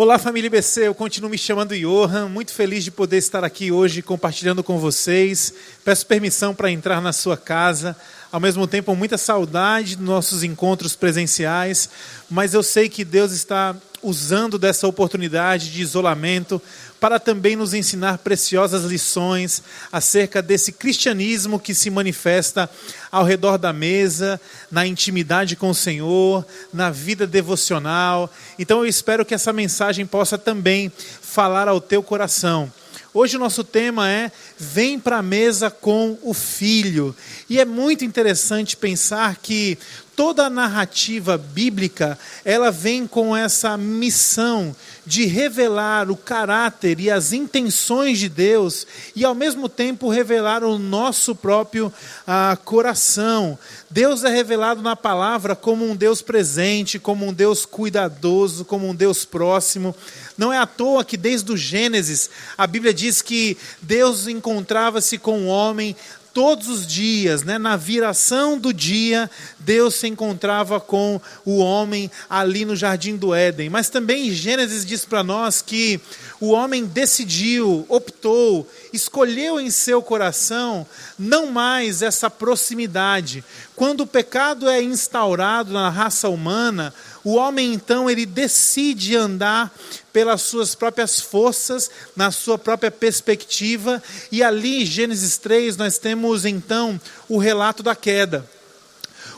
[0.00, 4.00] Olá, família IBC, eu continuo me chamando Johan, muito feliz de poder estar aqui hoje
[4.00, 5.52] compartilhando com vocês.
[5.84, 7.96] Peço permissão para entrar na sua casa,
[8.30, 11.90] ao mesmo tempo muita saudade dos nossos encontros presenciais,
[12.30, 16.60] mas eu sei que Deus está usando dessa oportunidade de isolamento
[17.00, 19.62] para também nos ensinar preciosas lições
[19.92, 22.68] acerca desse cristianismo que se manifesta
[23.10, 24.40] ao redor da mesa,
[24.70, 28.30] na intimidade com o Senhor, na vida devocional.
[28.58, 30.92] Então eu espero que essa mensagem possa também
[31.22, 32.72] falar ao teu coração.
[33.20, 37.12] Hoje o nosso tema é Vem para a mesa com o filho.
[37.50, 39.76] E é muito interessante pensar que
[40.14, 44.72] toda a narrativa bíblica, ela vem com essa missão
[45.08, 48.86] de revelar o caráter e as intenções de Deus
[49.16, 51.90] e ao mesmo tempo revelar o nosso próprio
[52.26, 53.58] ah, coração.
[53.88, 58.94] Deus é revelado na palavra como um Deus presente, como um Deus cuidadoso, como um
[58.94, 59.96] Deus próximo.
[60.36, 65.44] Não é à toa que desde o Gênesis a Bíblia diz que Deus encontrava-se com
[65.44, 65.96] o homem
[66.32, 72.64] todos os dias, né, na viração do dia, Deus se encontrava com o homem ali
[72.64, 73.68] no jardim do Éden.
[73.68, 76.00] Mas também Gênesis diz para nós que
[76.40, 80.86] o homem decidiu, optou, escolheu em seu coração
[81.18, 83.44] não mais essa proximidade.
[83.74, 89.72] Quando o pecado é instaurado na raça humana, o homem então ele decide andar
[90.12, 94.02] pelas suas próprias forças, na sua própria perspectiva,
[94.32, 98.48] e ali em Gênesis 3 nós temos então o relato da queda.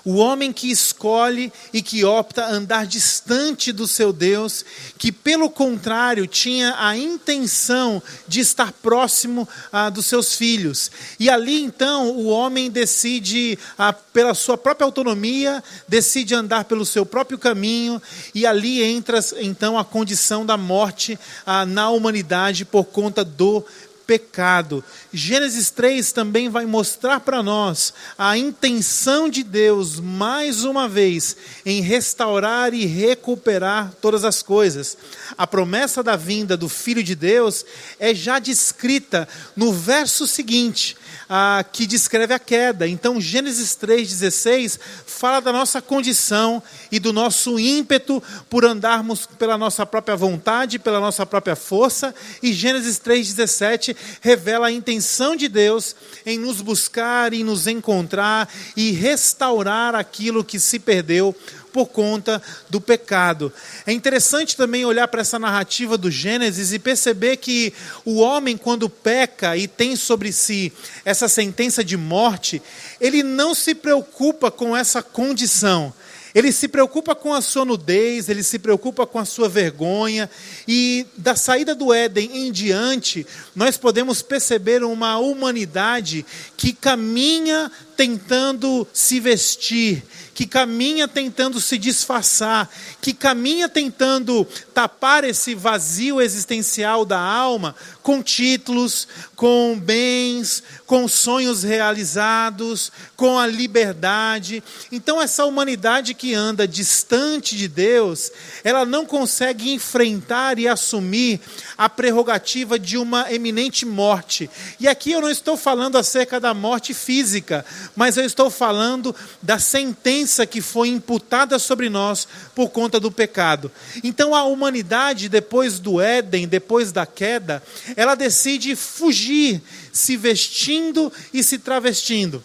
[0.04, 4.64] O homem que escolhe e que opta andar distante do seu Deus,
[4.98, 10.90] que pelo contrário tinha a intenção de estar próximo ah, dos seus filhos.
[11.18, 17.04] E ali então o homem decide, ah, pela sua própria autonomia, decide andar pelo seu
[17.04, 18.00] próprio caminho,
[18.34, 23.64] e ali entra então a condição da morte ah, na humanidade por conta do
[24.10, 24.82] pecado.
[25.12, 31.80] Gênesis 3 também vai mostrar para nós a intenção de Deus, mais uma vez, em
[31.80, 34.98] restaurar e recuperar todas as coisas.
[35.38, 37.64] A promessa da vinda do Filho de Deus
[38.00, 40.96] é já descrita no verso seguinte,
[41.28, 42.88] ah, que descreve a queda.
[42.88, 46.60] Então, Gênesis 3,16 fala da nossa condição
[46.90, 52.12] e do nosso ímpeto por andarmos pela nossa própria vontade, pela nossa própria força,
[52.42, 55.94] e Gênesis 3,17 revela a intenção de Deus
[56.24, 61.34] em nos buscar e nos encontrar e restaurar aquilo que se perdeu
[61.72, 63.52] por conta do pecado.
[63.86, 67.72] É interessante também olhar para essa narrativa do Gênesis e perceber que
[68.04, 70.72] o homem, quando peca e tem sobre si
[71.04, 72.60] essa sentença de morte,
[73.00, 75.92] ele não se preocupa com essa condição.
[76.34, 80.30] Ele se preocupa com a sua nudez, ele se preocupa com a sua vergonha,
[80.66, 86.24] e da saída do Éden em diante, nós podemos perceber uma humanidade
[86.56, 90.02] que caminha tentando se vestir,
[90.32, 92.70] que caminha tentando se disfarçar,
[93.00, 97.74] que caminha tentando tapar esse vazio existencial da alma
[98.10, 99.06] com títulos,
[99.36, 104.64] com bens, com sonhos realizados, com a liberdade.
[104.90, 108.32] Então, essa humanidade que anda distante de Deus,
[108.64, 111.40] ela não consegue enfrentar e assumir
[111.78, 114.50] a prerrogativa de uma eminente morte.
[114.80, 119.60] E aqui eu não estou falando acerca da morte física, mas eu estou falando da
[119.60, 122.26] sentença que foi imputada sobre nós
[122.56, 123.70] por conta do pecado.
[124.02, 127.62] Então a humanidade, depois do Éden, depois da queda,
[128.00, 129.60] ela decide fugir,
[129.92, 132.42] se vestindo e se travestindo.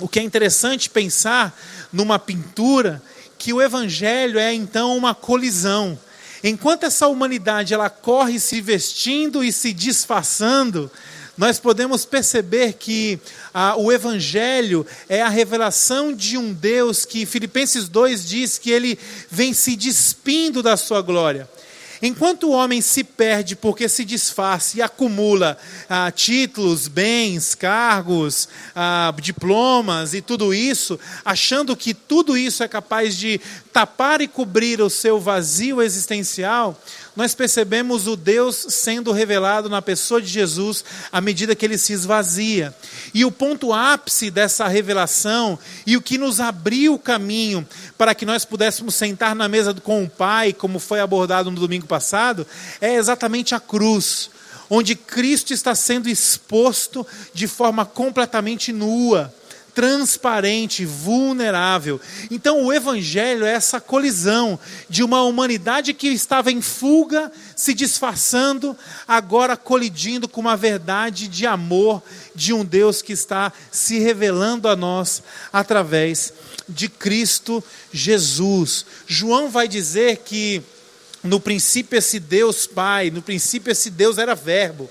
[0.00, 1.56] O que é interessante pensar
[1.92, 3.00] numa pintura
[3.38, 5.96] que o evangelho é então uma colisão.
[6.42, 10.90] Enquanto essa humanidade ela corre se vestindo e se disfarçando,
[11.38, 13.20] nós podemos perceber que
[13.78, 18.98] o Evangelho é a revelação de um Deus que Filipenses 2 diz que ele
[19.30, 21.48] vem se despindo da sua glória.
[22.02, 25.58] Enquanto o homem se perde porque se disfarça e acumula
[25.88, 33.16] ah, títulos, bens, cargos, ah, diplomas e tudo isso, achando que tudo isso é capaz
[33.16, 33.40] de
[33.72, 36.80] tapar e cobrir o seu vazio existencial,
[37.14, 41.92] nós percebemos o Deus sendo revelado na pessoa de Jesus à medida que ele se
[41.92, 42.74] esvazia.
[43.12, 47.66] E o ponto ápice dessa revelação e o que nos abriu o caminho
[47.98, 51.86] para que nós pudéssemos sentar na mesa com o Pai, como foi abordado no domingo
[51.90, 52.46] passado,
[52.80, 54.30] é exatamente a cruz,
[54.70, 59.34] onde Cristo está sendo exposto de forma completamente nua
[59.70, 62.00] transparente, vulnerável.
[62.30, 64.58] Então, o Evangelho é essa colisão
[64.88, 68.76] de uma humanidade que estava em fuga, se disfarçando,
[69.06, 72.02] agora colidindo com uma verdade de amor
[72.34, 75.22] de um Deus que está se revelando a nós
[75.52, 76.32] através
[76.68, 78.84] de Cristo Jesus.
[79.06, 80.62] João vai dizer que
[81.22, 84.88] no princípio esse Deus Pai, no princípio esse Deus era Verbo.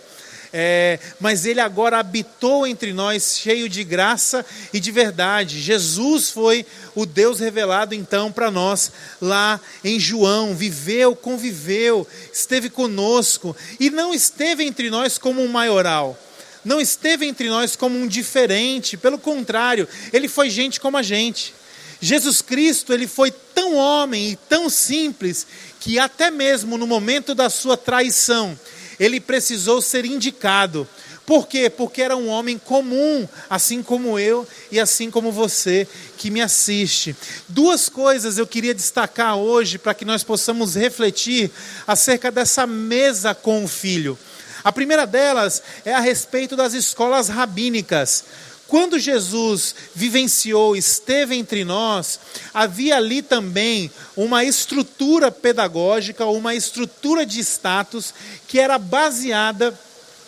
[0.52, 4.44] É, mas ele agora habitou entre nós, cheio de graça
[4.74, 5.62] e de verdade.
[5.62, 6.66] Jesus foi
[6.96, 8.92] o Deus revelado então para nós
[9.22, 16.18] lá em João, viveu, conviveu, esteve conosco e não esteve entre nós como um maioral.
[16.66, 21.54] Não esteve entre nós como um diferente, pelo contrário, ele foi gente como a gente.
[22.02, 25.46] Jesus Cristo, ele foi tão homem e tão simples
[25.80, 28.58] que até mesmo no momento da sua traição,
[29.00, 30.88] ele precisou ser indicado.
[31.26, 31.70] Por quê?
[31.70, 35.88] Porque era um homem comum, assim como eu e assim como você
[36.18, 37.16] que me assiste.
[37.48, 41.52] Duas coisas eu queria destacar hoje para que nós possamos refletir
[41.86, 44.18] acerca dessa mesa com o filho.
[44.64, 48.26] A primeira delas é a respeito das escolas rabínicas.
[48.70, 52.20] Quando Jesus vivenciou, esteve entre nós,
[52.54, 58.14] havia ali também uma estrutura pedagógica, uma estrutura de status
[58.48, 59.78] que era baseada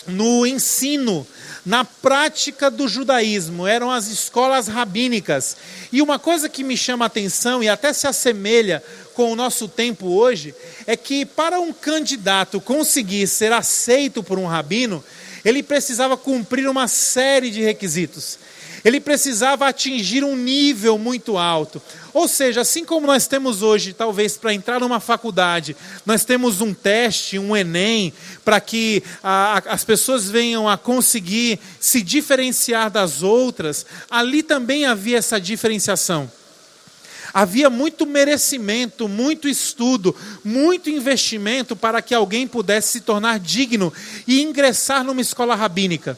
[0.07, 1.25] no ensino,
[1.63, 5.55] na prática do judaísmo, eram as escolas rabínicas.
[5.91, 8.83] E uma coisa que me chama a atenção e até se assemelha
[9.13, 10.55] com o nosso tempo hoje,
[10.87, 15.03] é que para um candidato conseguir ser aceito por um rabino,
[15.43, 18.39] ele precisava cumprir uma série de requisitos.
[18.83, 21.81] Ele precisava atingir um nível muito alto.
[22.13, 26.73] Ou seja, assim como nós temos hoje, talvez para entrar numa faculdade, nós temos um
[26.73, 28.11] teste, um Enem,
[28.43, 34.85] para que a, a, as pessoas venham a conseguir se diferenciar das outras, ali também
[34.85, 36.29] havia essa diferenciação.
[37.33, 43.93] Havia muito merecimento, muito estudo, muito investimento para que alguém pudesse se tornar digno
[44.27, 46.17] e ingressar numa escola rabínica.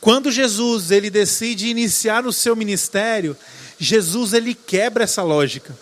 [0.00, 3.36] Quando Jesus ele decide iniciar o seu ministério,
[3.78, 5.76] Jesus ele quebra essa lógica.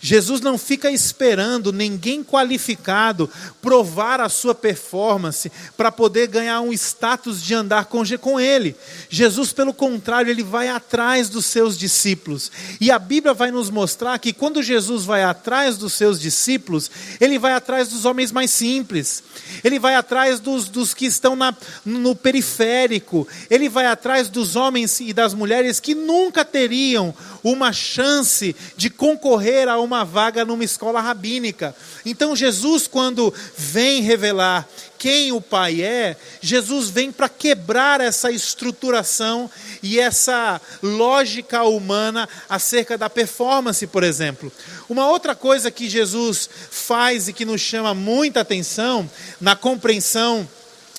[0.00, 7.42] Jesus não fica esperando ninguém qualificado provar a sua performance para poder ganhar um status
[7.42, 8.76] de andar com, ele.
[9.08, 12.50] Jesus, pelo contrário, ele vai atrás dos seus discípulos.
[12.80, 16.90] E a Bíblia vai nos mostrar que quando Jesus vai atrás dos seus discípulos,
[17.20, 19.22] ele vai atrás dos homens mais simples,
[19.64, 21.54] ele vai atrás dos, dos que estão na,
[21.84, 27.14] no periférico, ele vai atrás dos homens e das mulheres que nunca teriam
[27.52, 31.76] uma chance de concorrer a uma vaga numa escola rabínica.
[32.04, 39.48] Então Jesus, quando vem revelar quem o Pai é, Jesus vem para quebrar essa estruturação
[39.80, 44.50] e essa lógica humana acerca da performance, por exemplo.
[44.88, 49.08] Uma outra coisa que Jesus faz e que nos chama muita atenção
[49.40, 50.48] na compreensão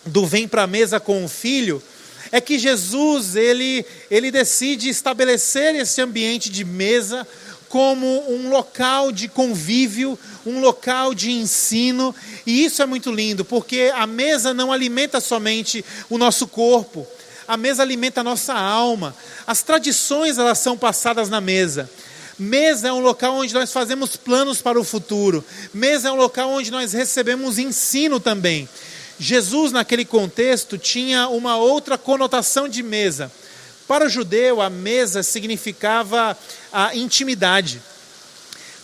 [0.06, 1.84] do vem para a mesa com o filho
[2.32, 7.28] é que Jesus ele, ele decide estabelecer esse ambiente de mesa
[7.70, 12.16] como um local de convívio, um local de ensino,
[12.46, 17.06] e isso é muito lindo, porque a mesa não alimenta somente o nosso corpo,
[17.48, 19.16] a mesa alimenta a nossa alma.
[19.46, 21.90] As tradições elas são passadas na mesa.
[22.38, 25.44] Mesa é um local onde nós fazemos planos para o futuro.
[25.74, 28.68] Mesa é um local onde nós recebemos ensino também.
[29.20, 33.32] Jesus, naquele contexto, tinha uma outra conotação de mesa.
[33.88, 36.38] Para o judeu, a mesa significava
[36.72, 37.82] a intimidade,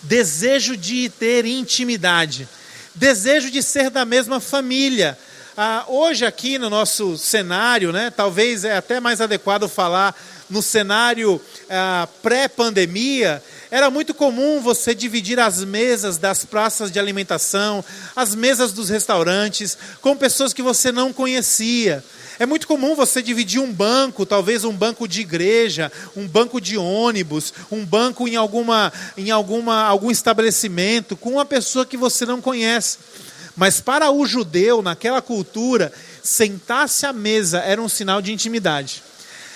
[0.01, 2.47] desejo de ter intimidade,
[2.95, 5.17] desejo de ser da mesma família.
[5.55, 10.15] Ah, hoje, aqui no nosso cenário, né, talvez é até mais adequado falar
[10.49, 17.83] no cenário ah, pré-pandemia, era muito comum você dividir as mesas das praças de alimentação,
[18.15, 22.03] as mesas dos restaurantes, com pessoas que você não conhecia.
[22.37, 26.77] É muito comum você dividir um banco, talvez um banco de igreja, um banco de
[26.77, 32.39] ônibus, um banco em, alguma, em alguma, algum estabelecimento, com uma pessoa que você não
[32.39, 32.99] conhece.
[33.55, 39.01] Mas para o judeu, naquela cultura, sentar-se à mesa era um sinal de intimidade.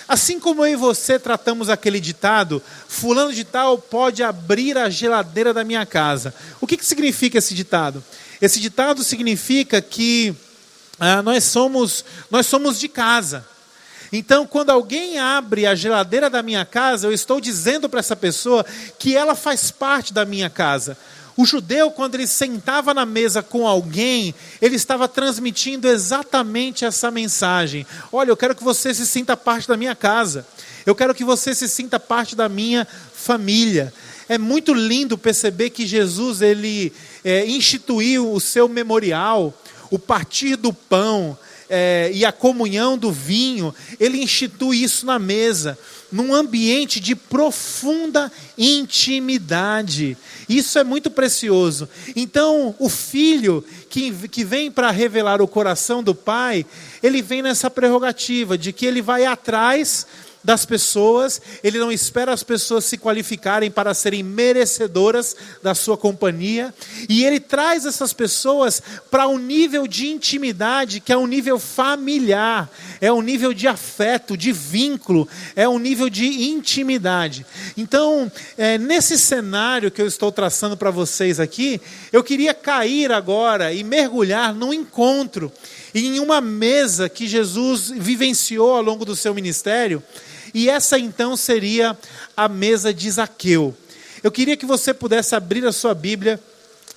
[0.08, 5.52] Assim como eu e você tratamos aquele ditado, fulano de tal pode abrir a geladeira
[5.52, 6.34] da minha casa.
[6.62, 8.02] O que, que significa esse ditado?
[8.40, 10.34] Esse ditado significa que
[10.98, 13.46] ah, nós, somos, nós somos de casa.
[14.10, 18.64] Então, quando alguém abre a geladeira da minha casa, eu estou dizendo para essa pessoa
[18.98, 20.96] que ela faz parte da minha casa.
[21.38, 27.86] O judeu, quando ele sentava na mesa com alguém, ele estava transmitindo exatamente essa mensagem:
[28.10, 30.44] Olha, eu quero que você se sinta parte da minha casa,
[30.84, 33.94] eu quero que você se sinta parte da minha família.
[34.28, 36.92] É muito lindo perceber que Jesus ele
[37.24, 39.56] é, instituiu o seu memorial,
[39.92, 41.38] o partir do pão
[41.70, 43.72] é, e a comunhão do vinho.
[44.00, 45.78] Ele institui isso na mesa
[46.10, 50.16] num ambiente de profunda intimidade.
[50.48, 51.88] Isso é muito precioso.
[52.16, 56.64] Então, o filho que, que vem para revelar o coração do pai,
[57.02, 60.06] ele vem nessa prerrogativa de que ele vai atrás
[60.48, 66.72] das pessoas, ele não espera as pessoas se qualificarem para serem merecedoras da sua companhia,
[67.06, 72.70] e ele traz essas pessoas para um nível de intimidade que é um nível familiar,
[72.98, 77.44] é um nível de afeto, de vínculo, é um nível de intimidade.
[77.76, 81.78] Então, é, nesse cenário que eu estou traçando para vocês aqui,
[82.10, 85.52] eu queria cair agora e mergulhar num encontro
[85.94, 90.02] em uma mesa que Jesus vivenciou ao longo do seu ministério,
[90.54, 91.96] e essa então seria
[92.36, 93.74] a mesa de Zaqueu.
[94.22, 96.40] Eu queria que você pudesse abrir a sua Bíblia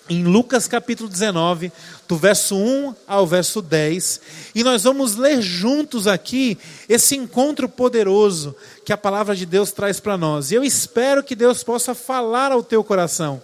[0.10, 1.72] em Lucas capítulo 19,
[2.08, 4.22] do verso 1 ao verso 10,
[4.54, 6.58] e nós vamos ler juntos aqui
[6.90, 8.54] esse encontro poderoso
[8.84, 10.52] que a palavra de Deus traz para nós.
[10.52, 13.42] E eu espero que Deus possa falar ao teu coração.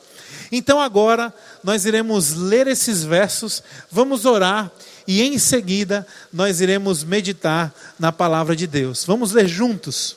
[0.51, 3.61] Então agora nós iremos ler esses versos,
[3.91, 4.71] vamos orar
[5.07, 9.03] e em seguida nós iremos meditar na palavra de Deus.
[9.05, 10.15] Vamos ler juntos.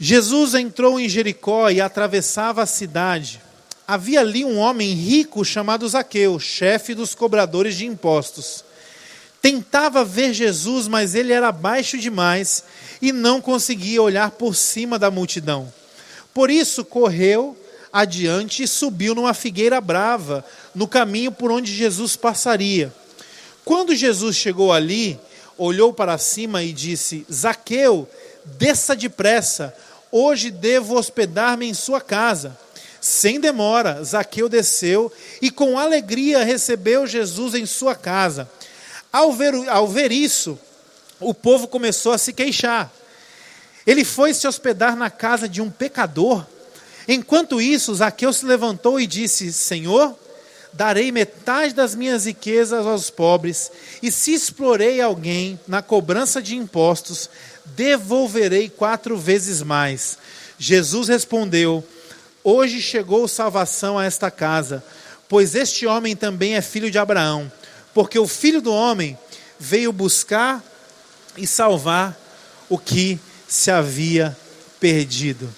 [0.00, 3.42] Jesus entrou em Jericó e atravessava a cidade.
[3.86, 8.64] Havia ali um homem rico chamado Zaqueu, chefe dos cobradores de impostos.
[9.42, 12.64] Tentava ver Jesus, mas ele era baixo demais
[13.00, 15.72] e não conseguia olhar por cima da multidão.
[16.38, 17.56] Por isso correu
[17.92, 22.94] adiante e subiu numa figueira brava, no caminho por onde Jesus passaria.
[23.64, 25.18] Quando Jesus chegou ali,
[25.56, 28.08] olhou para cima e disse: Zaqueu,
[28.44, 29.74] desça depressa,
[30.12, 32.56] hoje devo hospedar-me em sua casa.
[33.00, 38.48] Sem demora, Zaqueu desceu e com alegria recebeu Jesus em sua casa.
[39.12, 40.56] Ao ver, ao ver isso,
[41.18, 42.92] o povo começou a se queixar.
[43.88, 46.44] Ele foi se hospedar na casa de um pecador.
[47.08, 50.14] Enquanto isso, Zaqueu se levantou e disse: Senhor,
[50.74, 57.30] darei metade das minhas riquezas aos pobres, e se explorei alguém na cobrança de impostos,
[57.64, 60.18] devolverei quatro vezes mais.
[60.58, 61.82] Jesus respondeu:
[62.44, 64.84] Hoje chegou salvação a esta casa,
[65.30, 67.50] pois este homem também é filho de Abraão,
[67.94, 69.16] porque o filho do homem
[69.58, 70.62] veio buscar
[71.38, 72.14] e salvar
[72.68, 73.18] o que
[73.48, 74.36] se havia
[74.78, 75.48] perdido.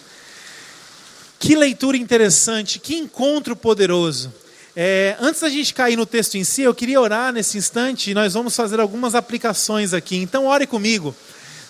[1.38, 4.32] Que leitura interessante, que encontro poderoso.
[4.76, 8.14] É, antes da gente cair no texto em si, eu queria orar nesse instante e
[8.14, 10.16] nós vamos fazer algumas aplicações aqui.
[10.16, 11.14] Então, ore comigo.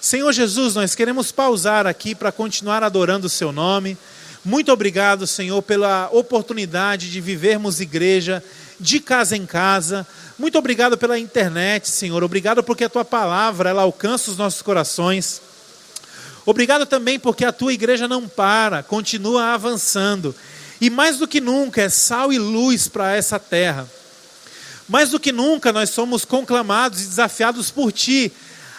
[0.00, 3.97] Senhor Jesus, nós queremos pausar aqui para continuar adorando o Seu nome.
[4.45, 8.43] Muito obrigado, Senhor, pela oportunidade de vivermos igreja
[8.79, 10.07] de casa em casa.
[10.39, 12.25] Muito obrigado pela internet, Senhor.
[12.25, 15.43] Obrigado porque a Tua palavra ela alcança os nossos corações.
[16.47, 20.35] Obrigado também porque a tua igreja não para, continua avançando.
[20.80, 23.88] E mais do que nunca é sal e luz para essa terra.
[24.88, 28.32] Mais do que nunca nós somos conclamados e desafiados por ti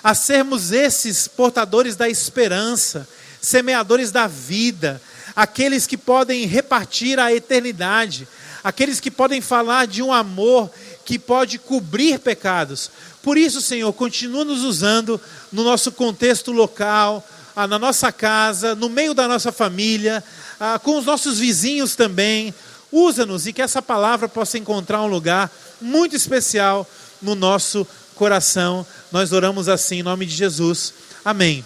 [0.03, 3.07] a sermos esses portadores da esperança,
[3.39, 5.01] semeadores da vida,
[5.35, 8.27] aqueles que podem repartir a eternidade,
[8.63, 10.71] aqueles que podem falar de um amor
[11.05, 12.91] que pode cobrir pecados.
[13.21, 17.25] Por isso, Senhor, continua nos usando no nosso contexto local,
[17.61, 20.23] ah, na nossa casa, no meio da nossa família,
[20.59, 22.53] ah, com os nossos vizinhos também.
[22.91, 25.49] Usa-nos e que essa palavra possa encontrar um lugar
[25.79, 26.89] muito especial
[27.21, 28.85] no nosso coração.
[29.11, 30.93] Nós oramos assim em nome de Jesus.
[31.23, 31.63] Amém.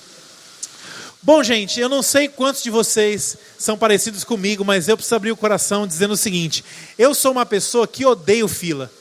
[1.23, 5.31] Bom, gente, eu não sei quantos de vocês são parecidos comigo, mas eu preciso abrir
[5.31, 6.63] o coração dizendo o seguinte:
[6.99, 8.91] eu sou uma pessoa que odeio fila.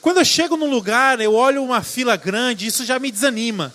[0.00, 3.72] Quando eu chego num lugar, eu olho uma fila grande, isso já me desanima.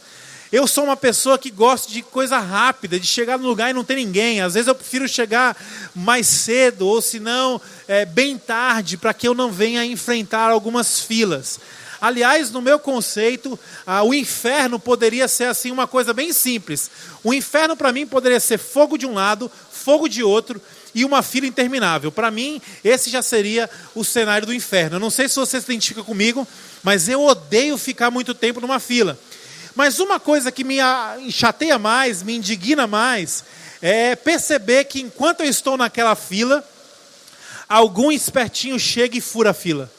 [0.55, 3.83] Eu sou uma pessoa que gosta de coisa rápida, de chegar no lugar e não
[3.83, 4.39] ter ninguém.
[4.39, 5.53] Às vezes eu prefiro chegar
[5.93, 7.59] mais cedo, ou se não,
[7.89, 11.59] é, bem tarde, para que eu não venha enfrentar algumas filas.
[11.99, 16.89] Aliás, no meu conceito, ah, o inferno poderia ser assim uma coisa bem simples.
[17.21, 20.61] O inferno para mim poderia ser fogo de um lado, fogo de outro
[20.93, 22.13] e uma fila interminável.
[22.13, 24.95] Para mim, esse já seria o cenário do inferno.
[24.95, 26.47] Eu não sei se você se identifica comigo,
[26.81, 29.19] mas eu odeio ficar muito tempo numa fila.
[29.75, 30.77] Mas uma coisa que me
[31.29, 33.43] chateia mais, me indigna mais,
[33.81, 36.63] é perceber que enquanto eu estou naquela fila,
[37.67, 39.91] algum espertinho chega e fura a fila.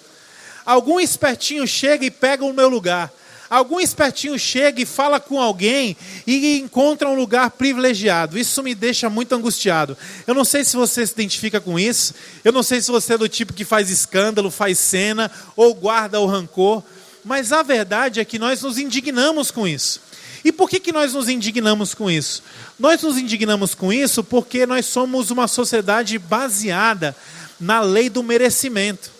[0.64, 3.12] Algum espertinho chega e pega o meu lugar.
[3.48, 8.36] Algum espertinho chega e fala com alguém e encontra um lugar privilegiado.
[8.36, 9.96] Isso me deixa muito angustiado.
[10.26, 12.14] Eu não sei se você se identifica com isso.
[12.42, 16.18] Eu não sei se você é do tipo que faz escândalo, faz cena ou guarda
[16.18, 16.82] o rancor.
[17.26, 20.00] Mas a verdade é que nós nos indignamos com isso.
[20.44, 22.40] E por que, que nós nos indignamos com isso?
[22.78, 27.16] Nós nos indignamos com isso porque nós somos uma sociedade baseada
[27.58, 29.10] na lei do merecimento.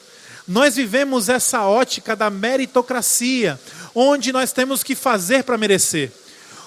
[0.46, 3.58] Nós vivemos essa ótica da meritocracia,
[3.92, 6.12] onde nós temos que fazer para merecer,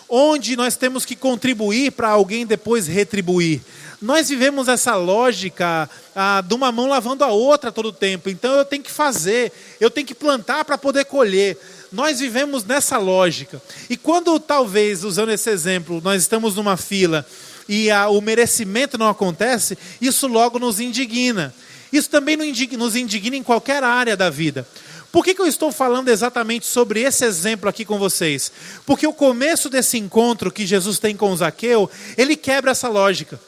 [0.10, 3.62] onde nós temos que contribuir para alguém depois retribuir.
[4.02, 8.30] Nós vivemos essa lógica ah, de uma mão lavando a outra todo o tempo.
[8.30, 11.58] Então eu tenho que fazer, eu tenho que plantar para poder colher.
[11.92, 13.62] Nós vivemos nessa lógica.
[13.90, 17.26] E quando talvez, usando esse exemplo, nós estamos numa fila
[17.68, 21.54] e a, o merecimento não acontece, isso logo nos indigna.
[21.92, 24.66] Isso também nos indigna em qualquer área da vida.
[25.12, 28.52] Por que, que eu estou falando exatamente sobre esse exemplo aqui com vocês?
[28.86, 33.40] Porque o começo desse encontro que Jesus tem com Zaqueu, ele quebra essa lógica.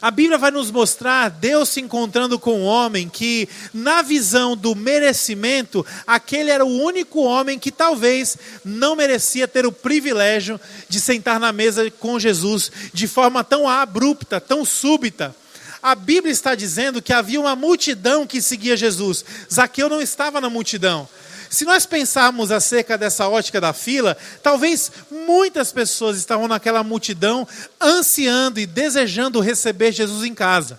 [0.00, 4.74] A Bíblia vai nos mostrar Deus se encontrando com um homem que, na visão do
[4.74, 11.40] merecimento, aquele era o único homem que talvez não merecia ter o privilégio de sentar
[11.40, 15.34] na mesa com Jesus de forma tão abrupta, tão súbita.
[15.82, 19.24] A Bíblia está dizendo que havia uma multidão que seguia Jesus.
[19.52, 21.06] Zaqueu não estava na multidão.
[21.50, 27.46] Se nós pensarmos acerca dessa ótica da fila, talvez muitas pessoas estavam naquela multidão
[27.80, 30.78] ansiando e desejando receber Jesus em casa.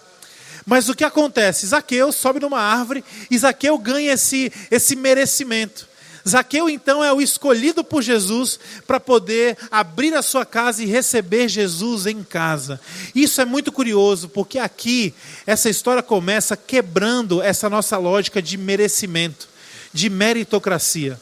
[0.66, 1.68] Mas o que acontece?
[1.68, 5.88] Zaqueu sobe numa árvore e Zaqueu ganha esse, esse merecimento.
[6.28, 11.48] Zaqueu então é o escolhido por Jesus para poder abrir a sua casa e receber
[11.48, 12.82] Jesus em casa.
[13.14, 15.14] Isso é muito curioso, porque aqui
[15.46, 19.48] essa história começa quebrando essa nossa lógica de merecimento,
[19.96, 21.18] de meritocracia.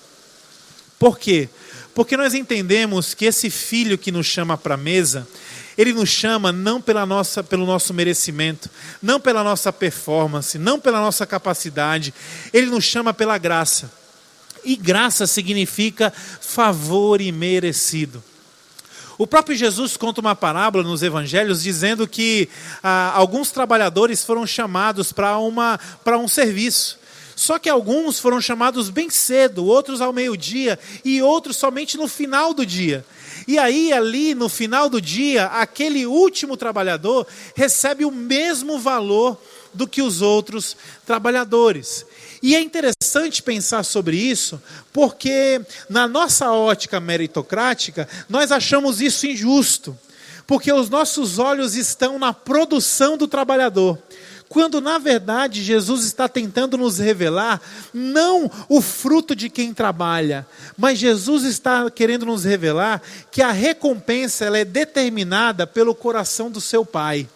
[0.97, 1.47] Por quê?
[1.93, 5.27] Porque nós entendemos que esse filho que nos chama para a mesa,
[5.77, 8.67] ele nos chama não pela nossa, pelo nosso merecimento,
[8.99, 12.11] não pela nossa performance, não pela nossa capacidade,
[12.51, 13.91] ele nos chama pela graça.
[14.65, 18.23] E graça significa favor imerecido.
[19.15, 22.49] O próprio Jesus conta uma parábola nos evangelhos dizendo que
[22.81, 25.37] ah, alguns trabalhadores foram chamados para
[26.17, 27.02] um serviço.
[27.35, 32.53] Só que alguns foram chamados bem cedo, outros ao meio-dia e outros somente no final
[32.53, 33.05] do dia.
[33.47, 39.37] E aí, ali no final do dia, aquele último trabalhador recebe o mesmo valor
[39.73, 42.05] do que os outros trabalhadores.
[42.41, 49.97] E é interessante pensar sobre isso, porque na nossa ótica meritocrática, nós achamos isso injusto,
[50.45, 53.97] porque os nossos olhos estão na produção do trabalhador
[54.53, 57.59] quando na verdade Jesus está tentando nos revelar
[57.91, 60.45] não o fruto de quem trabalha,
[60.77, 66.61] mas Jesus está querendo nos revelar que a recompensa ela é determinada pelo coração do
[66.61, 67.27] seu Pai.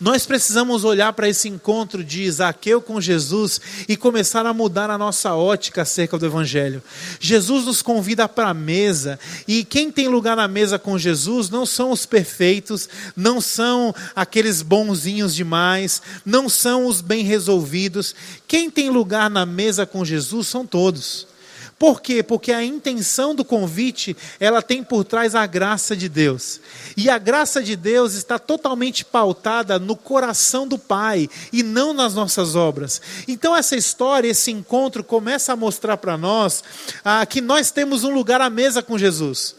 [0.00, 4.98] Nós precisamos olhar para esse encontro de Zaqueu com Jesus e começar a mudar a
[4.98, 6.82] nossa ótica acerca do Evangelho.
[7.20, 11.64] Jesus nos convida para a mesa e quem tem lugar na mesa com Jesus não
[11.64, 18.14] são os perfeitos, não são aqueles bonzinhos demais, não são os bem resolvidos.
[18.46, 21.33] Quem tem lugar na mesa com Jesus são todos.
[21.78, 22.22] Por quê?
[22.22, 26.60] Porque a intenção do convite, ela tem por trás a graça de Deus.
[26.96, 32.14] E a graça de Deus está totalmente pautada no coração do Pai e não nas
[32.14, 33.00] nossas obras.
[33.26, 36.62] Então essa história, esse encontro começa a mostrar para nós
[37.04, 39.54] ah, que nós temos um lugar à mesa com Jesus.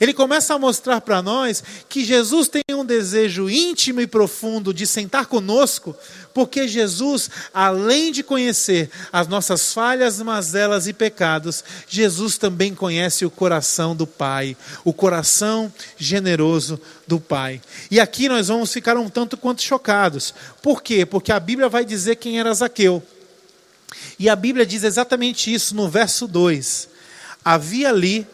[0.00, 4.86] Ele começa a mostrar para nós que Jesus tem um desejo íntimo e profundo de
[4.86, 5.94] sentar conosco,
[6.38, 13.30] porque Jesus, além de conhecer as nossas falhas, mazelas e pecados, Jesus também conhece o
[13.30, 17.60] coração do Pai, o coração generoso do Pai.
[17.90, 20.32] E aqui nós vamos ficar um tanto quanto chocados.
[20.62, 21.04] Por quê?
[21.04, 23.02] Porque a Bíblia vai dizer quem era Zaqueu.
[24.16, 26.88] E a Bíblia diz exatamente isso no verso 2.
[27.44, 28.24] Havia ali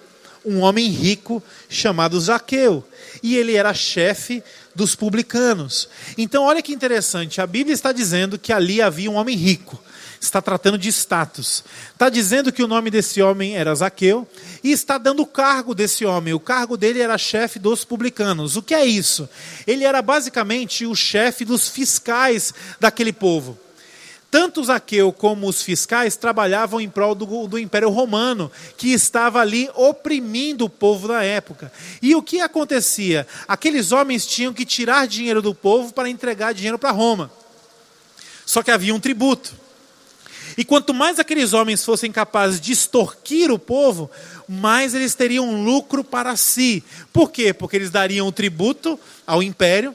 [0.45, 2.87] um homem rico chamado Zaqueu,
[3.23, 5.89] e ele era chefe dos publicanos.
[6.19, 9.81] Então, olha que interessante, a Bíblia está dizendo que ali havia um homem rico,
[10.21, 11.65] está tratando de status.
[11.93, 14.27] Está dizendo que o nome desse homem era Zaqueu
[14.63, 16.35] e está dando o cargo desse homem.
[16.35, 18.57] O cargo dele era chefe dos publicanos.
[18.57, 19.29] O que é isso?
[19.67, 23.59] Ele era basicamente o chefe dos fiscais daquele povo.
[24.35, 29.71] Tanto Zaqueu como os fiscais trabalhavam em prol do, do Império Romano, que estava ali
[29.77, 31.73] oprimindo o povo da época.
[32.03, 33.29] E o que acontecia?
[33.47, 37.31] Aqueles homens tinham que tirar dinheiro do povo para entregar dinheiro para Roma.
[38.45, 39.55] Só que havia um tributo.
[40.59, 44.11] E quanto mais aqueles homens fossem capazes de extorquir o povo,
[44.49, 46.83] mais eles teriam lucro para si.
[47.13, 47.53] Por quê?
[47.55, 49.95] Porque eles dariam o tributo ao império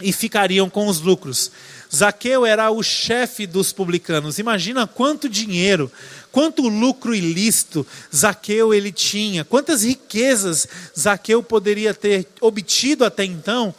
[0.00, 1.50] e ficariam com os lucros.
[1.94, 4.38] Zaqueu era o chefe dos publicanos.
[4.38, 5.90] Imagina quanto dinheiro,
[6.32, 10.66] quanto lucro ilícito Zaqueu ele tinha, quantas riquezas
[10.98, 13.72] Zaqueu poderia ter obtido até então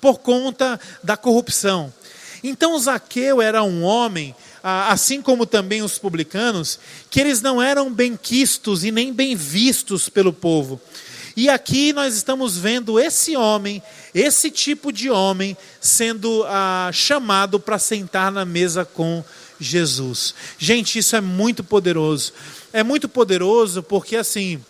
[0.00, 1.92] por conta da corrupção.
[2.42, 8.14] Então Zaqueu era um homem, assim como também os publicanos, que eles não eram bem
[8.14, 10.78] quistos e nem bem vistos pelo povo.
[11.36, 13.82] E aqui nós estamos vendo esse homem,
[14.14, 19.24] esse tipo de homem, sendo ah, chamado para sentar na mesa com
[19.58, 20.34] Jesus.
[20.58, 22.32] Gente, isso é muito poderoso.
[22.72, 24.62] É muito poderoso porque, assim,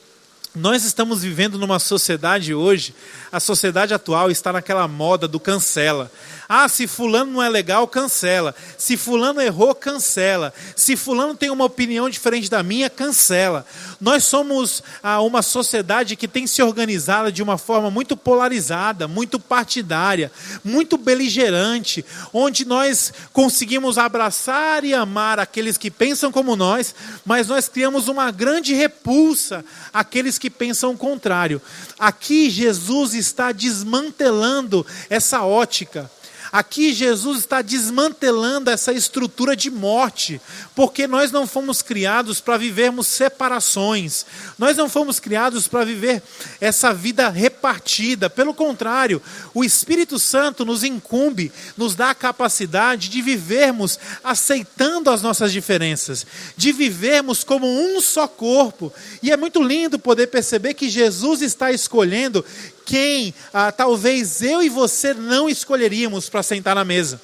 [0.54, 2.94] nós estamos vivendo numa sociedade hoje,
[3.32, 6.10] a sociedade atual está naquela moda do cancela.
[6.48, 8.54] Ah, se fulano não é legal, cancela.
[8.76, 10.52] Se fulano errou, cancela.
[10.76, 13.66] Se fulano tem uma opinião diferente da minha, cancela.
[14.00, 19.40] Nós somos ah, uma sociedade que tem se organizado de uma forma muito polarizada, muito
[19.40, 20.30] partidária,
[20.62, 27.68] muito beligerante, onde nós conseguimos abraçar e amar aqueles que pensam como nós, mas nós
[27.68, 31.58] criamos uma grande repulsa àqueles que pensam o contrário.
[31.98, 36.10] Aqui Jesus está desmantelando essa ótica.
[36.54, 40.40] Aqui Jesus está desmantelando essa estrutura de morte,
[40.72, 44.24] porque nós não fomos criados para vivermos separações,
[44.56, 46.22] nós não fomos criados para viver
[46.60, 49.20] essa vida repartida, pelo contrário,
[49.52, 56.24] o Espírito Santo nos incumbe, nos dá a capacidade de vivermos aceitando as nossas diferenças,
[56.56, 61.72] de vivermos como um só corpo, e é muito lindo poder perceber que Jesus está
[61.72, 62.44] escolhendo
[62.84, 67.20] quem ah, talvez eu e você não escolheríamos para sentar na mesa.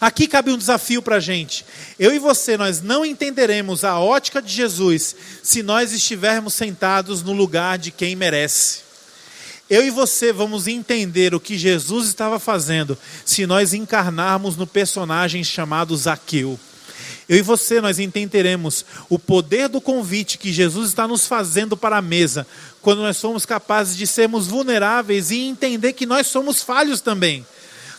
[0.00, 1.64] Aqui cabe um desafio para a gente.
[1.96, 7.32] Eu e você, nós não entenderemos a ótica de Jesus se nós estivermos sentados no
[7.32, 8.80] lugar de quem merece.
[9.70, 15.44] Eu e você vamos entender o que Jesus estava fazendo se nós encarnarmos no personagem
[15.44, 16.58] chamado Zaqueu.
[17.28, 21.96] Eu e você, nós entenderemos o poder do convite que Jesus está nos fazendo para
[21.96, 22.46] a mesa,
[22.82, 27.46] quando nós somos capazes de sermos vulneráveis e entender que nós somos falhos também.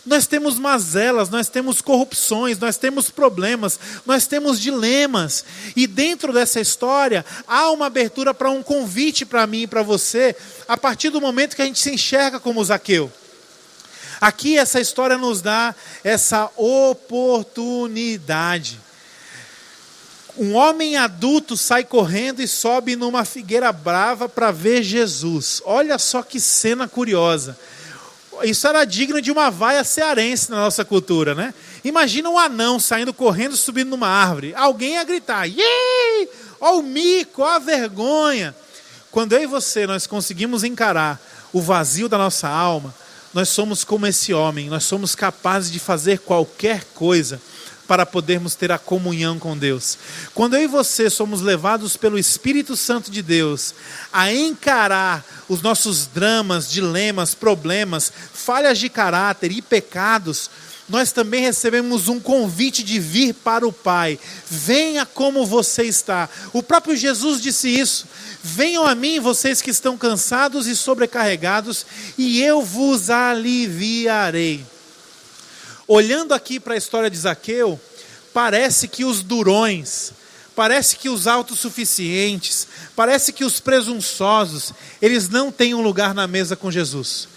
[0.06, 5.42] Nós temos mazelas, nós temos corrupções, nós temos problemas, nós temos dilemas.
[5.74, 10.36] E dentro dessa história há uma abertura para um convite para mim e para você,
[10.68, 13.10] a partir do momento que a gente se enxerga como Zaqueu.
[14.20, 18.78] Aqui essa história nos dá essa oportunidade.
[20.36, 25.62] Um homem adulto sai correndo e sobe numa figueira brava para ver Jesus.
[25.64, 27.56] Olha só que cena curiosa.
[28.42, 31.54] Isso era digno de uma vaia cearense na nossa cultura, né?
[31.84, 34.52] Imagina um anão saindo correndo, subindo numa árvore.
[34.56, 36.28] Alguém ia gritar: Yee!
[36.60, 38.52] Ó o mico, ó a vergonha.
[39.12, 41.20] Quando eu e você nós conseguimos encarar
[41.52, 42.92] o vazio da nossa alma,
[43.32, 47.40] nós somos como esse homem, nós somos capazes de fazer qualquer coisa
[47.86, 49.98] para podermos ter a comunhão com Deus.
[50.34, 53.74] Quando eu e você somos levados pelo Espírito Santo de Deus
[54.12, 60.50] a encarar os nossos dramas, dilemas, problemas, falhas de caráter e pecados,
[60.88, 64.18] nós também recebemos um convite de vir para o Pai.
[64.50, 66.28] Venha como você está.
[66.52, 68.06] O próprio Jesus disse isso.
[68.42, 71.86] Venham a mim, vocês que estão cansados e sobrecarregados,
[72.18, 74.64] e eu vos aliviarei.
[75.86, 77.78] Olhando aqui para a história de Zaqueu,
[78.32, 80.12] parece que os durões,
[80.56, 82.66] parece que os autossuficientes,
[82.96, 87.28] parece que os presunçosos, eles não têm um lugar na mesa com Jesus.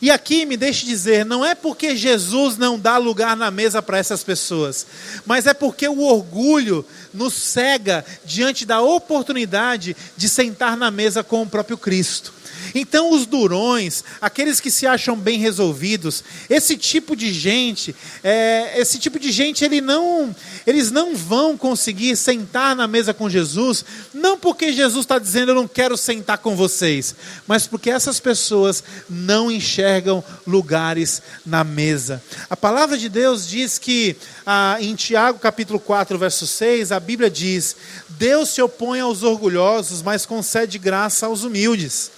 [0.00, 3.98] E aqui me deixe dizer, não é porque Jesus não dá lugar na mesa para
[3.98, 4.86] essas pessoas,
[5.24, 11.42] mas é porque o orgulho nos cega diante da oportunidade de sentar na mesa com
[11.42, 12.32] o próprio Cristo.
[12.74, 18.98] Então, os durões, aqueles que se acham bem resolvidos, esse tipo de gente, é, esse
[18.98, 20.34] tipo de gente, ele não,
[20.66, 25.54] eles não vão conseguir sentar na mesa com Jesus, não porque Jesus está dizendo eu
[25.54, 27.14] não quero sentar com vocês,
[27.46, 32.22] mas porque essas pessoas não enxergam lugares na mesa.
[32.48, 37.30] A palavra de Deus diz que ah, em Tiago capítulo 4, verso 6, a Bíblia
[37.30, 37.76] diz:
[38.10, 42.10] Deus se opõe aos orgulhosos, mas concede graça aos humildes.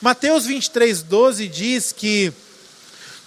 [0.00, 2.32] Mateus 23, 12 diz que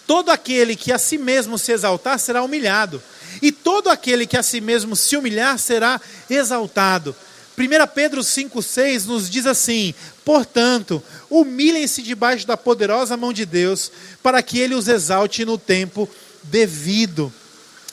[0.06, 3.02] todo aquele que a si mesmo se exaltar será humilhado,
[3.42, 7.16] e todo aquele que a si mesmo se humilhar será exaltado.
[7.58, 13.92] 1 Pedro 5,6 nos diz assim: Portanto, humilhem-se debaixo da poderosa mão de Deus,
[14.24, 16.10] para que ele os exalte no tempo
[16.44, 17.32] devido.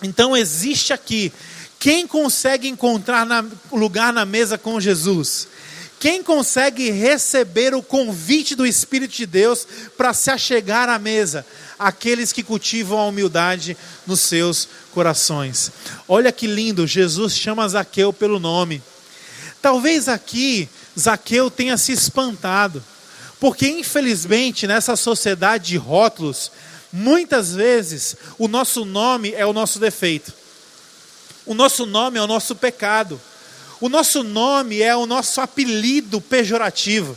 [0.03, 1.33] Então, existe aqui
[1.79, 5.49] quem consegue encontrar na, lugar na mesa com Jesus?
[5.99, 11.47] Quem consegue receber o convite do Espírito de Deus para se achegar à mesa?
[11.79, 15.73] Aqueles que cultivam a humildade nos seus corações.
[16.07, 18.83] Olha que lindo, Jesus chama Zaqueu pelo nome.
[19.63, 22.85] Talvez aqui Zaqueu tenha se espantado,
[23.41, 26.53] porque infelizmente nessa sociedade de rótulos,
[26.93, 30.33] muitas vezes o nosso nome é o nosso defeito,
[31.45, 33.21] o nosso nome é o nosso pecado,
[33.81, 37.17] o nosso nome é o nosso apelido pejorativo.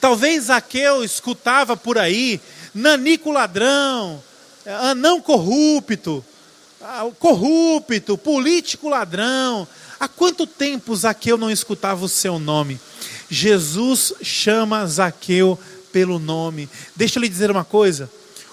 [0.00, 2.40] Talvez Zaqueu escutava por aí,
[2.74, 4.22] nanico ladrão,
[4.82, 6.24] anão corrupto,
[7.18, 9.66] corrupto, político ladrão,
[9.98, 12.78] Há quanto tempo Zaqueu não escutava o seu nome?
[13.30, 15.58] Jesus chama Zaqueu
[15.90, 16.68] pelo nome.
[16.94, 18.10] Deixa eu lhe dizer uma coisa: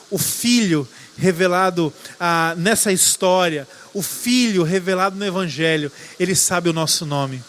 [0.10, 7.06] o filho revelado ah, nessa história, o filho revelado no Evangelho, ele sabe o nosso
[7.06, 7.44] nome.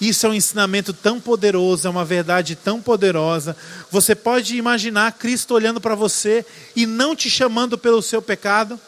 [0.00, 3.56] Isso é um ensinamento tão poderoso, é uma verdade tão poderosa.
[3.88, 6.44] Você pode imaginar Cristo olhando para você
[6.74, 8.80] e não te chamando pelo seu pecado,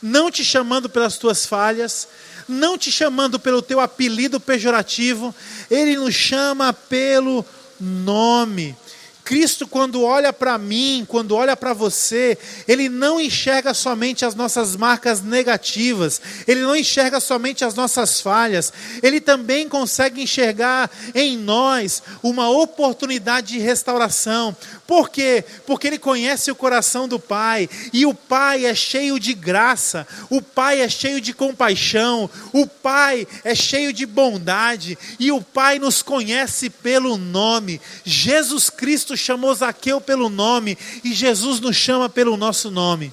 [0.00, 2.06] não te chamando pelas tuas falhas,
[2.46, 5.34] não te chamando pelo teu apelido pejorativo,
[5.68, 7.44] ele nos chama pelo
[7.80, 8.76] nome.
[9.26, 14.76] Cristo, quando olha para mim, quando olha para você, Ele não enxerga somente as nossas
[14.76, 22.04] marcas negativas, Ele não enxerga somente as nossas falhas, Ele também consegue enxergar em nós
[22.22, 24.56] uma oportunidade de restauração.
[24.86, 25.44] Por quê?
[25.66, 30.40] Porque Ele conhece o coração do Pai, e o Pai é cheio de graça, o
[30.40, 36.02] Pai é cheio de compaixão, o Pai é cheio de bondade, e o Pai nos
[36.02, 37.80] conhece pelo nome.
[38.04, 43.12] Jesus Cristo chamou Zaqueu pelo nome e Jesus nos chama pelo nosso nome.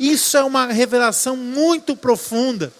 [0.00, 2.72] Isso é uma revelação muito profunda,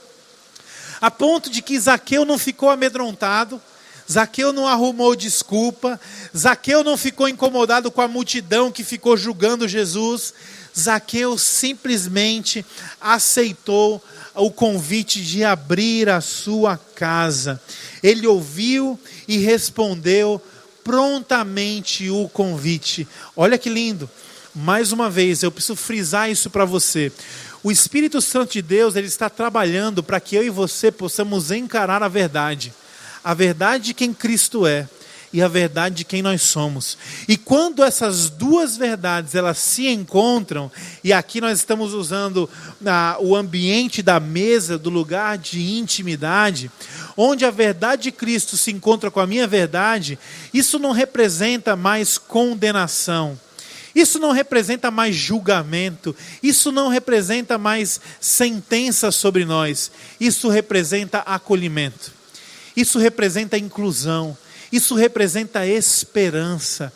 [1.01, 3.61] a ponto de que Zaqueu não ficou amedrontado,
[4.11, 6.01] Zaqueu não arrumou desculpa,
[6.37, 10.35] Zaqueu não ficou incomodado com a multidão que ficou julgando Jesus.
[10.79, 12.65] Zaqueu simplesmente
[13.01, 14.03] aceitou
[14.35, 17.61] o convite de abrir a sua casa.
[18.03, 20.41] Ele ouviu e respondeu
[20.83, 23.07] prontamente o convite.
[23.37, 24.09] Olha que lindo.
[24.55, 27.11] Mais uma vez, eu preciso frisar isso para você.
[27.63, 32.03] O Espírito Santo de Deus, ele está trabalhando para que eu e você possamos encarar
[32.03, 32.73] a verdade.
[33.25, 34.89] A verdade de quem Cristo é
[35.33, 36.99] e a verdade de quem nós somos.
[37.27, 40.71] E quando essas duas verdades elas se encontram,
[41.03, 42.49] e aqui nós estamos usando
[42.85, 46.71] ah, o ambiente da mesa, do lugar de intimidade,
[47.17, 50.19] onde a verdade de Cristo se encontra com a minha verdade,
[50.53, 53.39] isso não representa mais condenação.
[53.95, 62.11] Isso não representa mais julgamento, isso não representa mais sentença sobre nós, isso representa acolhimento,
[62.77, 64.37] isso representa inclusão,
[64.71, 66.93] isso representa esperança.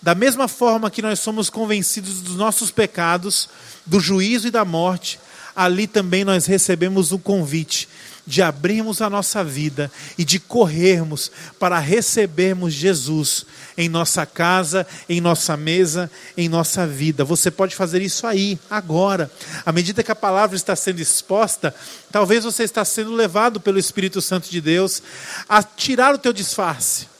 [0.00, 3.48] Da mesma forma que nós somos convencidos dos nossos pecados,
[3.84, 5.18] do juízo e da morte,
[5.54, 7.88] ali também nós recebemos o convite
[8.28, 15.20] de abrirmos a nossa vida e de corrermos para recebermos Jesus em nossa casa, em
[15.20, 17.24] nossa mesa, em nossa vida.
[17.24, 19.30] Você pode fazer isso aí, agora.
[19.64, 21.74] À medida que a palavra está sendo exposta,
[22.12, 25.02] talvez você está sendo levado pelo Espírito Santo de Deus
[25.48, 27.18] a tirar o teu disfarce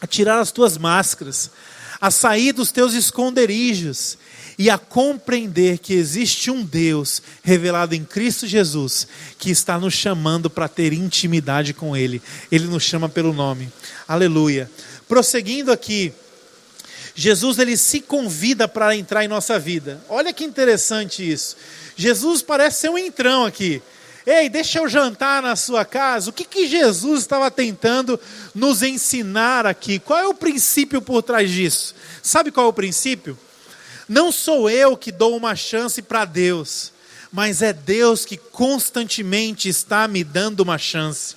[0.00, 1.50] a tirar as tuas máscaras,
[2.00, 4.16] a sair dos teus esconderijos
[4.60, 10.50] e a compreender que existe um Deus revelado em Cristo Jesus que está nos chamando
[10.50, 12.20] para ter intimidade com Ele.
[12.52, 13.72] Ele nos chama pelo nome.
[14.06, 14.70] Aleluia.
[15.08, 16.12] Prosseguindo aqui,
[17.14, 20.04] Jesus ele se convida para entrar em nossa vida.
[20.10, 21.56] Olha que interessante isso.
[21.96, 23.80] Jesus parece ser um entrão aqui.
[24.26, 26.28] Ei, deixa eu jantar na sua casa.
[26.28, 28.20] O que, que Jesus estava tentando
[28.54, 29.98] nos ensinar aqui?
[29.98, 31.94] Qual é o princípio por trás disso?
[32.22, 33.38] Sabe qual é o princípio?
[34.10, 36.90] Não sou eu que dou uma chance para Deus,
[37.30, 41.36] mas é Deus que constantemente está me dando uma chance.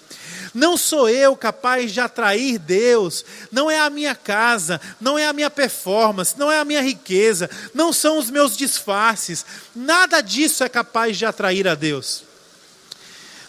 [0.55, 5.33] Não sou eu capaz de atrair Deus, não é a minha casa, não é a
[5.33, 10.69] minha performance, não é a minha riqueza, não são os meus disfarces, nada disso é
[10.69, 12.23] capaz de atrair a Deus.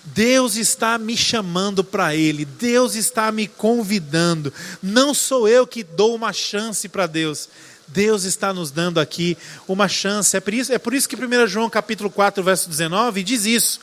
[0.05, 4.53] Deus está me chamando para Ele, Deus está me convidando.
[4.83, 7.49] Não sou eu que dou uma chance para Deus.
[7.89, 9.37] Deus está nos dando aqui
[9.69, 10.37] uma chance.
[10.37, 13.81] É por isso, é por isso que 1 João capítulo 4, verso 19 diz isso.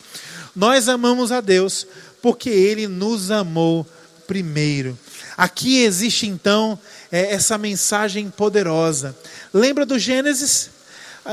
[0.55, 1.87] Nós amamos a Deus
[2.21, 3.85] porque Ele nos amou
[4.27, 4.97] primeiro.
[5.37, 6.77] Aqui existe então
[7.11, 9.15] é, essa mensagem poderosa.
[9.53, 10.69] Lembra do Gênesis?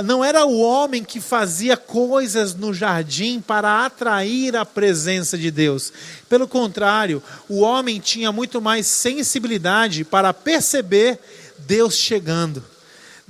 [0.05, 5.93] Não era o homem que fazia coisas no jardim para atrair a presença de Deus.
[6.29, 11.19] Pelo contrário, o homem tinha muito mais sensibilidade para perceber
[11.59, 12.63] Deus chegando.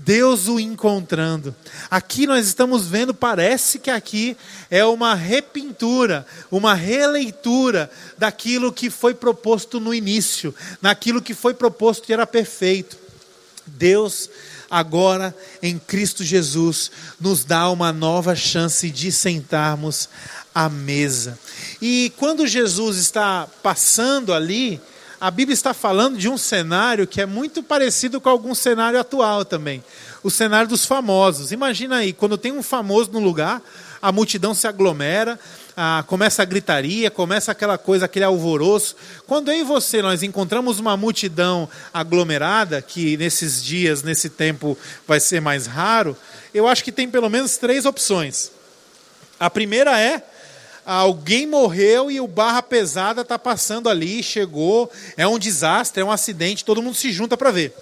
[0.00, 1.54] Deus o encontrando.
[1.90, 4.36] Aqui nós estamos vendo, parece que aqui
[4.70, 12.04] é uma repintura, uma releitura daquilo que foi proposto no início, naquilo que foi proposto
[12.04, 12.96] que era perfeito.
[13.66, 14.30] Deus
[14.70, 20.08] agora em Cristo Jesus nos dá uma nova chance de sentarmos
[20.54, 21.38] à mesa.
[21.82, 24.80] E quando Jesus está passando ali,
[25.20, 29.44] a Bíblia está falando de um cenário que é muito parecido com algum cenário atual
[29.44, 29.83] também.
[30.22, 31.50] O cenário dos famosos.
[31.50, 33.61] Imagina aí, quando tem um famoso no lugar,
[34.00, 35.38] a multidão se aglomera,
[36.07, 38.94] começa a gritaria, começa aquela coisa, aquele alvoroço.
[39.26, 45.18] Quando eu e você nós encontramos uma multidão aglomerada, que nesses dias, nesse tempo vai
[45.18, 46.16] ser mais raro,
[46.54, 48.52] eu acho que tem pelo menos três opções.
[49.38, 50.22] A primeira é
[50.94, 56.11] alguém morreu e o barra pesada está passando ali, chegou, é um desastre, é um
[56.11, 57.74] acidente, todo mundo se junta para ver.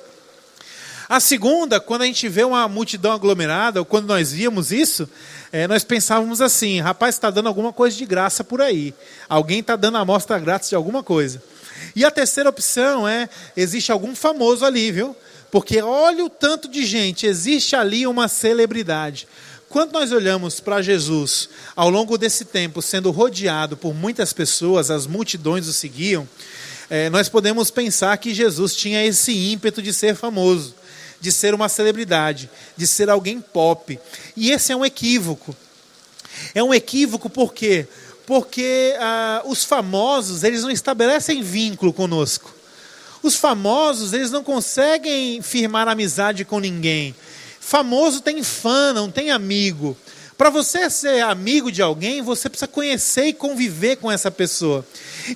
[1.09, 5.09] A segunda, quando a gente vê uma multidão aglomerada, ou quando nós víamos isso,
[5.53, 8.93] é, nós pensávamos assim: rapaz, está dando alguma coisa de graça por aí.
[9.29, 11.41] Alguém está dando amostra grátis de alguma coisa.
[11.95, 15.15] E a terceira opção é: existe algum famoso ali, viu?
[15.49, 19.29] Porque olha o tanto de gente, existe ali uma celebridade.
[19.77, 25.07] Quando nós olhamos para Jesus ao longo desse tempo, sendo rodeado por muitas pessoas, as
[25.07, 26.27] multidões o seguiam,
[26.89, 30.75] é, nós podemos pensar que Jesus tinha esse ímpeto de ser famoso,
[31.21, 34.01] de ser uma celebridade, de ser alguém pop.
[34.35, 35.55] E esse é um equívoco.
[36.55, 37.87] É um equívoco por quê?
[38.25, 42.57] Porque ah, os famosos, eles não estabelecem vínculo conosco.
[43.23, 47.15] Os famosos, eles não conseguem firmar amizade com ninguém.
[47.67, 49.97] Famoso tem fã, não tem amigo.
[50.39, 54.87] Para você ser amigo de alguém, você precisa conhecer e conviver com essa pessoa.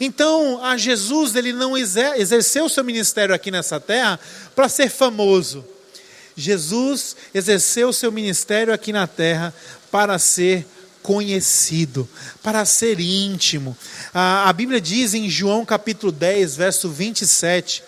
[0.00, 4.20] Então, a Jesus, ele não exerceu o seu ministério aqui nessa terra
[4.54, 5.64] para ser famoso.
[6.36, 9.52] Jesus exerceu o seu ministério aqui na terra
[9.90, 10.64] para ser
[11.02, 12.08] conhecido,
[12.44, 13.76] para ser íntimo.
[14.14, 17.82] A, a Bíblia diz em João capítulo 10, verso 27,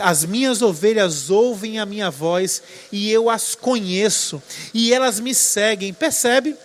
[0.00, 5.92] as minhas ovelhas ouvem a minha voz e eu as conheço e elas me seguem.
[5.92, 6.56] Percebe?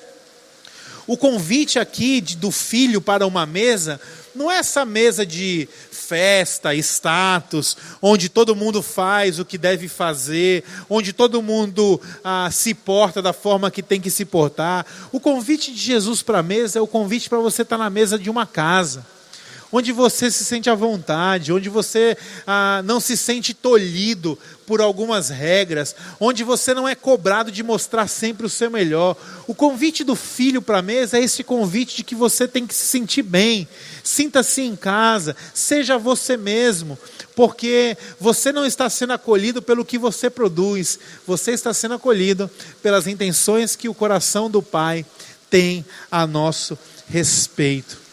[1.08, 4.00] O convite aqui de, do filho para uma mesa
[4.34, 10.64] não é essa mesa de festa, status, onde todo mundo faz o que deve fazer,
[10.90, 14.86] onde todo mundo ah, se porta da forma que tem que se portar.
[15.12, 18.18] O convite de Jesus para a mesa é o convite para você estar na mesa
[18.18, 19.06] de uma casa
[19.72, 25.30] onde você se sente à vontade, onde você ah, não se sente tolhido por algumas
[25.30, 29.16] regras, onde você não é cobrado de mostrar sempre o seu melhor.
[29.48, 32.74] O convite do filho para a mesa é esse convite de que você tem que
[32.74, 33.68] se sentir bem,
[34.04, 36.98] sinta-se em casa, seja você mesmo,
[37.36, 42.50] porque você não está sendo acolhido pelo que você produz, você está sendo acolhido
[42.82, 45.06] pelas intenções que o coração do Pai
[45.50, 46.78] tem a nosso
[47.10, 48.11] respeito.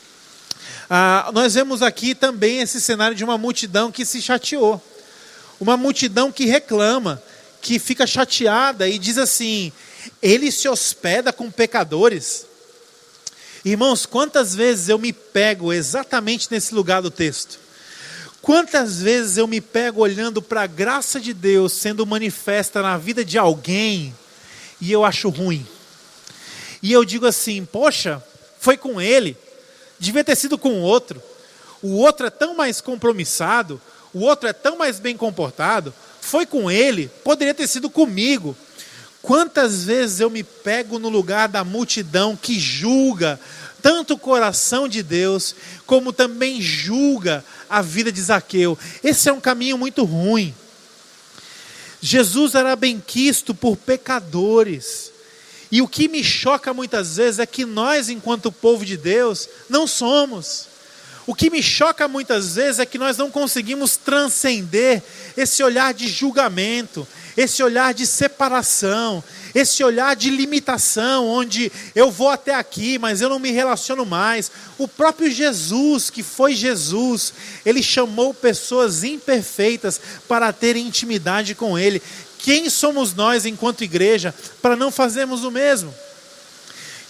[0.90, 4.82] Ah, nós vemos aqui também esse cenário de uma multidão que se chateou.
[5.60, 7.22] Uma multidão que reclama,
[7.60, 9.72] que fica chateada e diz assim:
[10.22, 12.46] ele se hospeda com pecadores.
[13.64, 17.58] Irmãos, quantas vezes eu me pego exatamente nesse lugar do texto?
[18.40, 23.24] Quantas vezes eu me pego olhando para a graça de Deus sendo manifesta na vida
[23.24, 24.14] de alguém
[24.80, 25.66] e eu acho ruim?
[26.82, 28.22] E eu digo assim: poxa,
[28.58, 29.36] foi com ele,
[29.98, 31.22] devia ter sido com o outro.
[31.82, 33.80] O outro é tão mais compromissado,
[34.12, 35.94] o outro é tão mais bem comportado.
[36.20, 38.56] Foi com ele, poderia ter sido comigo.
[39.22, 43.38] Quantas vezes eu me pego no lugar da multidão que julga
[43.80, 45.54] tanto o coração de Deus,
[45.86, 48.76] como também julga a vida de Zaqueu.
[49.02, 50.54] Esse é um caminho muito ruim.
[52.00, 55.12] Jesus era benquisto por pecadores.
[55.70, 59.86] E o que me choca muitas vezes é que nós, enquanto povo de Deus, não
[59.86, 60.66] somos.
[61.26, 65.02] O que me choca muitas vezes é que nós não conseguimos transcender
[65.36, 67.06] esse olhar de julgamento,
[67.36, 69.22] esse olhar de separação,
[69.54, 74.50] esse olhar de limitação, onde eu vou até aqui, mas eu não me relaciono mais.
[74.78, 82.02] O próprio Jesus, que foi Jesus, ele chamou pessoas imperfeitas para ter intimidade com ele.
[82.48, 85.94] Quem somos nós, enquanto igreja, para não fazermos o mesmo?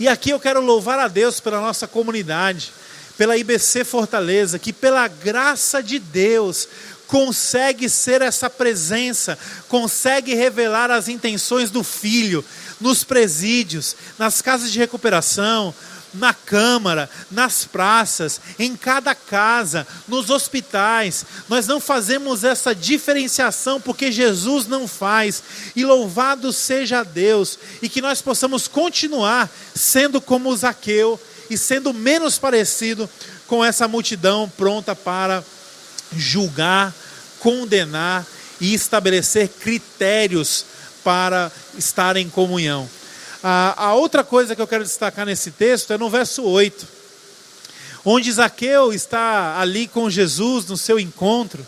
[0.00, 2.72] E aqui eu quero louvar a Deus pela nossa comunidade,
[3.16, 6.66] pela IBC Fortaleza, que pela graça de Deus
[7.06, 12.44] consegue ser essa presença, consegue revelar as intenções do Filho
[12.80, 15.72] nos presídios, nas casas de recuperação,
[16.18, 21.24] na Câmara, nas praças, em cada casa, nos hospitais.
[21.48, 25.42] Nós não fazemos essa diferenciação porque Jesus não faz.
[25.74, 32.38] E louvado seja Deus, e que nós possamos continuar sendo como Zaqueu e sendo menos
[32.38, 33.08] parecido
[33.46, 35.42] com essa multidão pronta para
[36.14, 36.94] julgar,
[37.40, 38.26] condenar
[38.60, 40.66] e estabelecer critérios
[41.02, 42.88] para estar em comunhão.
[43.42, 46.86] A, a outra coisa que eu quero destacar nesse texto é no verso 8,
[48.04, 51.64] onde Zaqueu está ali com Jesus no seu encontro,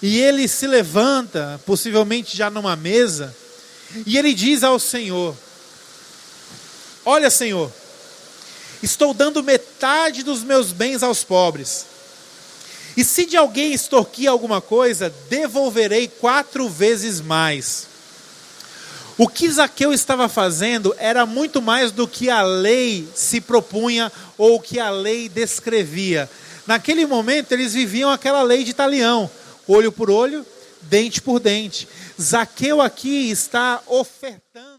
[0.00, 3.34] e ele se levanta, possivelmente já numa mesa,
[4.06, 5.36] e ele diz ao Senhor:
[7.04, 7.70] Olha, Senhor,
[8.82, 11.86] estou dando metade dos meus bens aos pobres.
[12.96, 17.93] E se de alguém extorquir alguma coisa, devolverei quatro vezes mais.
[19.16, 24.60] O que Zaqueu estava fazendo era muito mais do que a lei se propunha ou
[24.60, 26.28] que a lei descrevia.
[26.66, 29.30] Naquele momento eles viviam aquela lei de talião,
[29.68, 30.44] olho por olho,
[30.82, 31.86] dente por dente.
[32.20, 34.73] Zaqueu aqui está ofertando